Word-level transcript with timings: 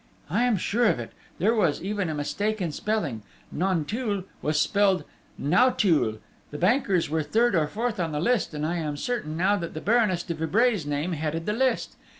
"I 0.31 0.45
am 0.45 0.57
sure 0.57 0.87
of 0.87 0.97
it: 0.99 1.11
there 1.37 1.53
was 1.53 1.79
even 1.83 2.09
a 2.09 2.15
mistake 2.15 2.59
in 2.59 2.71
spelling: 2.71 3.21
Nanteuil 3.51 4.23
was 4.41 4.59
spelled 4.59 5.03
Nauteuil: 5.37 6.17
the 6.49 6.57
bankers 6.57 7.07
were 7.07 7.21
third 7.21 7.53
or 7.53 7.67
fourth 7.67 7.99
on 7.99 8.11
the 8.11 8.19
list, 8.19 8.55
and 8.55 8.65
I 8.65 8.77
am 8.77 8.97
certain 8.97 9.37
now 9.37 9.57
that 9.57 9.75
the 9.75 9.79
Baroness 9.79 10.23
de 10.23 10.33
Vibray's 10.33 10.87
name 10.87 11.11
headed 11.13 11.45
the 11.45 11.53
list.... 11.53 11.97